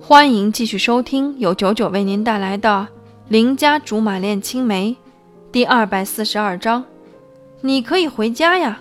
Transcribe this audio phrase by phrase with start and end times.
[0.00, 2.86] 欢迎继续收听由九九为您带来的
[3.28, 4.90] 《邻家竹马恋青梅》
[5.50, 6.84] 第二百四十二章。
[7.60, 8.80] 你可以回家呀。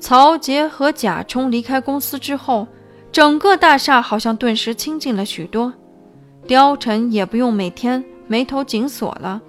[0.00, 2.66] 曹杰和贾冲离开公司之后，
[3.12, 5.72] 整个大厦好像顿时清静了许多。
[6.48, 9.40] 貂蝉也不用每天眉头紧锁了，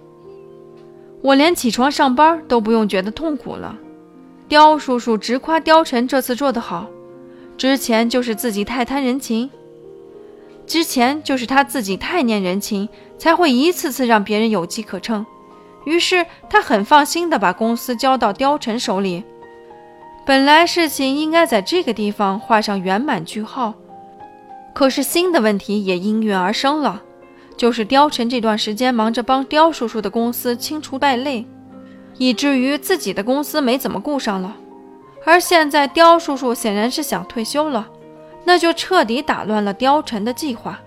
[1.21, 3.75] 我连起床上班都不用觉得痛苦了。
[4.47, 6.87] 刁叔叔直夸貂蝉这次做得好，
[7.57, 9.49] 之前就是自己太贪人情，
[10.67, 15.25] 之前就是他自己太念人情，才会一次次让别人有机可乘。
[15.85, 19.23] 于是他很放心地把公司交到貂蝉手里。
[20.25, 23.73] 本来事情应该在这个地方画上圆满句号，
[24.73, 27.01] 可是新的问题也应运而生了，
[27.55, 31.47] 就是貂蝉这段时间忙着帮刁叔叔的公司清除败类。
[32.17, 34.57] 以至于自己的公司没怎么顾上了，
[35.23, 37.87] 而现在刁叔叔显然是想退休了，
[38.47, 40.79] 那就彻底打乱了貂蝉的计划。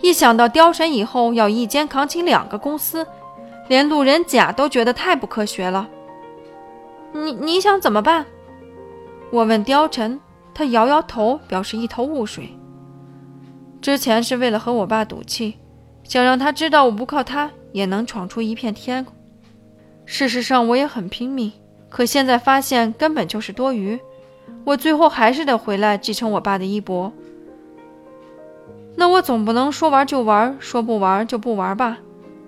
[0.00, 3.06] 一想到貂蝉以后要一肩扛起两个公司，
[3.68, 5.86] 连路人甲都觉得太不科学了。
[7.12, 8.24] 你你想怎么办？
[9.30, 10.18] 我问貂蝉，
[10.54, 12.48] 他摇摇头，表示一头雾水。
[13.82, 15.58] 之前是为了和我爸赌气，
[16.02, 19.06] 想让他知道我不靠他也能闯出一片天。
[20.06, 21.52] 事实上，我也很拼命，
[21.90, 24.00] 可现在发现根本就是多余。
[24.64, 27.12] 我最后还是得回来继承我爸的衣钵。
[28.96, 31.98] 那我总不能说玩就玩，说不玩就不玩吧？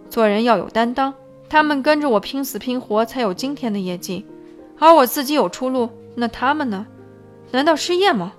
[0.08, 1.12] 做人要有担当。
[1.48, 4.24] 他们跟着我拼死拼活，才有今天的业绩，
[4.78, 6.86] 而我自己有出路，那他们呢？
[7.52, 8.32] 难道失业吗？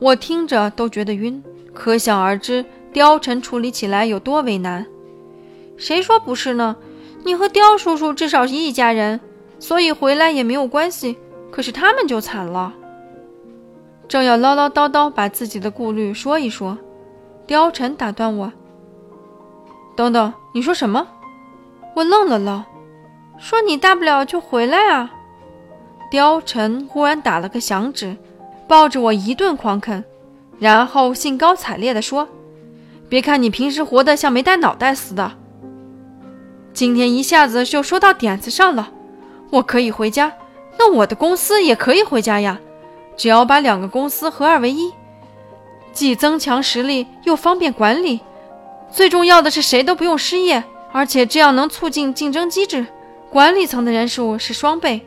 [0.00, 4.84] 我听着都觉得晕，可想而知，貂蝉处理起来有多为难。
[5.76, 6.76] 谁说不是呢？
[7.24, 9.20] 你和刁叔叔至少是一家人，
[9.58, 11.16] 所以回来也没有关系。
[11.54, 12.72] 可是他们就惨了。
[14.08, 16.76] 正要唠唠叨叨把自己的顾虑说一说，
[17.46, 18.52] 貂蝉打断我
[19.96, 21.06] ：“等等，你说什么？”
[21.94, 22.64] 我愣了愣，
[23.38, 25.12] 说：“你大不了就回来啊。”
[26.10, 28.16] 貂蝉忽然打了个响指，
[28.66, 30.02] 抱着我一顿狂啃，
[30.58, 32.28] 然后兴高采烈地说
[33.08, 35.30] ：“别看你平时活得像没带脑袋似的。”
[36.74, 38.90] 今天一下子就说到点子上了，
[39.52, 40.32] 我可以回家，
[40.84, 42.60] 那我的公司也可以回家呀。
[43.16, 44.92] 只要把两个公司合二为一，
[45.94, 48.20] 既增强实力又方便管理，
[48.90, 50.62] 最重要的是谁都不用失业，
[50.92, 52.86] 而且这样能促进竞争机制。
[53.30, 55.00] 管理层的人数是双倍，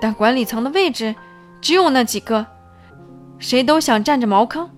[0.00, 1.16] 但管理层的位置
[1.60, 2.46] 只有那几个，
[3.38, 4.70] 谁都想占着茅坑，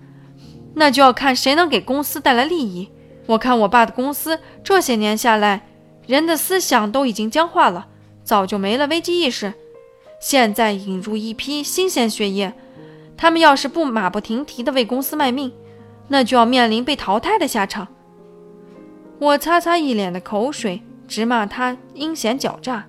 [0.73, 2.89] 那就要看谁能给公司带来利益。
[3.27, 5.61] 我看我爸的公司这些年下来。
[6.05, 7.87] 人的思想都已经僵化了，
[8.25, 9.53] 早就没了危机意识。
[10.23, 12.53] 现在引入一批新鲜血液，
[13.17, 15.51] 他们要是不马不停蹄地为公司卖命，
[16.07, 17.85] 那就要面临被淘汰的下场。
[19.19, 22.85] 我擦擦一脸的口水，直骂他阴险狡诈，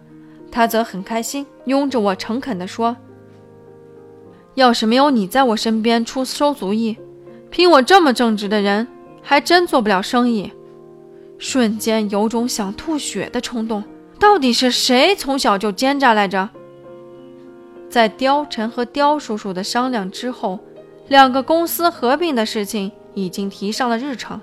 [0.48, 2.96] 他则很开心，拥着我诚恳地说
[4.54, 6.96] ：“要是没有你在我身边出馊主意，
[7.50, 8.86] 凭我这么正直的人，
[9.20, 10.52] 还真做不了生意。”
[11.36, 13.82] 瞬间有种想吐血的冲动。
[14.20, 16.48] 到底是谁从小就奸诈来着？
[17.94, 20.58] 在貂蝉和貂叔叔的商量之后，
[21.06, 24.40] 两个公司合并的事情已经提上了日程。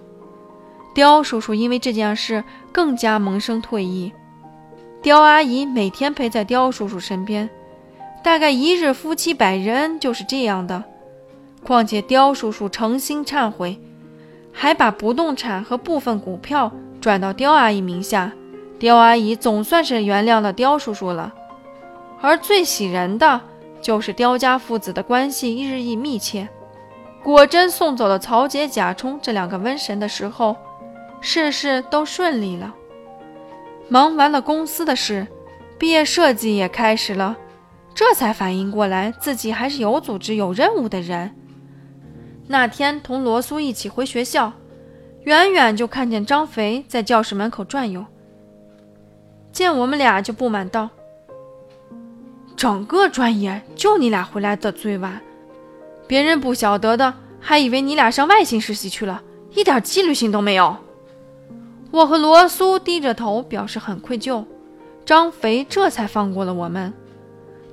[0.96, 4.14] 貂叔叔因为这件事更加萌生退意。
[5.02, 7.50] 刁阿姨每天陪在刁叔叔身边，
[8.24, 10.86] 大概一日夫妻百日恩就是这样的。
[11.62, 13.78] 况且刁叔叔诚心忏悔。
[14.54, 18.32] 还把不动产和部分股票转到刁阿姨名下，
[18.80, 21.34] 刁阿姨总算是原谅了刁叔叔了。
[22.22, 23.42] 而最喜人的
[23.82, 26.48] 就是刁家父子的关系日益密切。
[27.24, 30.56] 果真送走了曹杰、贾冲这两个瘟神的时候，
[31.20, 32.74] 事事都顺利了。
[33.90, 35.28] 忙完了公司的事，
[35.78, 37.38] 毕业设计也开始了，
[37.94, 41.36] 这才反应过来自己还是有组织、有任务的人。
[42.48, 44.54] 那天同罗苏一起回学校，
[45.24, 48.06] 远远就看见张肥在教室门口转悠。
[49.52, 50.90] 见我们俩就不满道
[52.56, 55.22] ：“整个专业就你俩回来的最晚，
[56.08, 59.22] 别人不晓得的还以为你俩上外星实习去了，
[59.56, 60.76] 一点纪律性都没有。”
[61.92, 64.46] 我和罗苏低着头表示很愧疚，
[65.06, 66.94] 张肥这才放过了我们。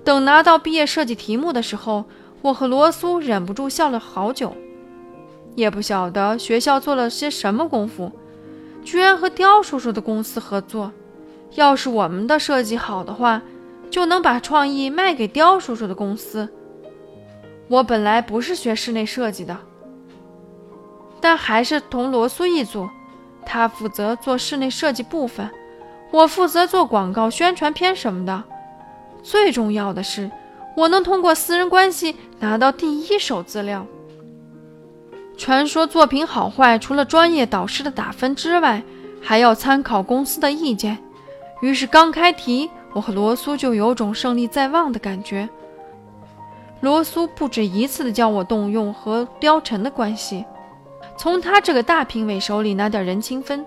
[0.02, 2.04] 等拿到毕业设计题目的时候，
[2.42, 4.56] 我和罗苏忍不住笑了好久。
[5.54, 8.10] 也不晓得学校做了些什么功夫，
[8.82, 10.92] 居然和刁叔叔的公司合作。
[11.54, 13.42] 要是我们的设计好的话，
[13.98, 16.48] 就能把创意卖给刁叔叔的公司。
[17.66, 19.58] 我本来不是学室内设计的，
[21.20, 22.88] 但还是同罗苏一组。
[23.44, 25.50] 他负责做室内设计部分，
[26.12, 28.44] 我负责做广告宣传片什么的。
[29.20, 30.30] 最重要的是，
[30.76, 33.84] 我能通过私人关系拿到第一手资料。
[35.36, 38.80] 传说作品好坏，除了专业导师的打分之外，
[39.20, 40.98] 还要参考公司的意见。
[41.62, 45.48] 于是刚开题，我和罗苏就有种胜利在望的感觉。
[46.80, 50.44] 罗苏不止一次的叫我动用和貂蝉的关系。
[51.16, 53.64] 从他这个大评委手里拿点人情分，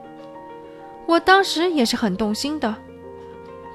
[1.05, 2.75] 我当时也是很动心的。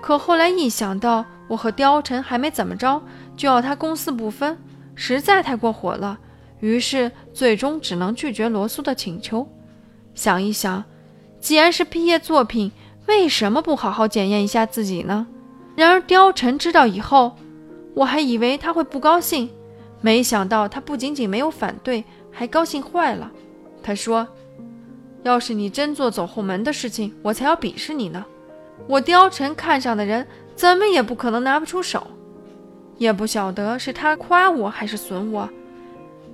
[0.02, 3.00] 可后来一想到我和貂蝉还没怎么着，
[3.34, 4.58] 就要他公私不分，
[4.94, 6.18] 实在太过火了，
[6.60, 9.48] 于是最终只能拒绝罗苏的请求。
[10.14, 10.84] 想一想，
[11.40, 12.72] 既然是毕业作品，
[13.06, 15.26] 为什么不好好检验一下自己呢？
[15.76, 17.36] 然而貂蝉知道以后，
[17.94, 19.48] 我还以为他会不高兴，
[20.00, 22.02] 没想到他不仅仅没有反对，
[22.32, 23.30] 还高兴坏了。
[23.82, 24.26] 他说
[25.22, 28.24] ：“要是你真做走后门的事情，我才要鄙视你呢。
[28.86, 32.06] 我貂蝉看上的人，怎么也不可能拿不出手。
[32.98, 35.48] 也不晓得是他夸我还是损我。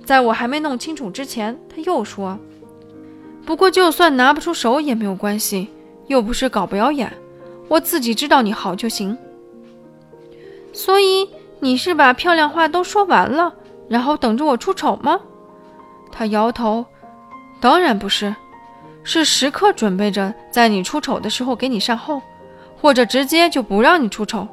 [0.05, 2.39] 在我还没弄清楚之前，他又说
[3.45, 5.67] ：‘不过就算拿不出手也没有关系，
[6.07, 7.11] 又不是搞表演，
[7.67, 9.17] 我自己知道你好就行。’
[10.73, 11.29] 所以
[11.61, 13.53] 你是把漂亮话都说完了，
[13.87, 15.19] 然后等着我出丑吗？”
[16.11, 16.85] 他摇头。
[17.61, 18.35] 当然不是，
[19.03, 22.21] 是时刻准备着在你出丑的时候给你善后，
[22.75, 24.45] 或者直接就不让你出丑，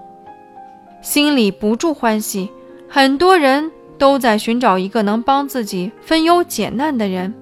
[1.03, 2.49] 心里不住欢喜。
[2.89, 3.69] 很多人
[3.99, 7.35] 都在寻找一个能帮自己分忧解难的人，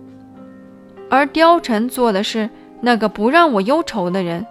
[1.11, 2.49] 而貂蝉做的是
[2.81, 4.47] 那个不让我忧愁的人。